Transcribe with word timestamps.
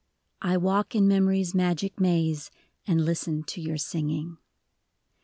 1 0.41 0.59
walk 0.63 0.95
in 0.95 1.07
memory's 1.07 1.53
magic 1.53 1.99
maze 1.99 2.49
And 2.87 3.05
listen 3.05 3.43
to 3.43 3.61
your 3.61 3.77
singing! 3.77 4.39